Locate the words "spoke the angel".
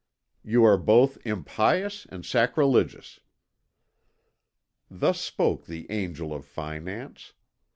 5.21-6.33